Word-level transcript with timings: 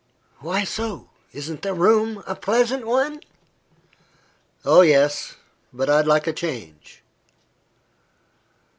"Why 0.39 0.63
so? 0.63 1.11
Isn't 1.31 1.61
the 1.61 1.75
room 1.75 2.23
a 2.25 2.33
pleasant 2.35 2.87
one?" 2.87 3.21
"Oh, 4.65 4.81
yes; 4.81 5.35
but 5.71 5.91
I'd 5.91 6.07
like 6.07 6.25
a 6.25 6.33
change." 6.33 7.03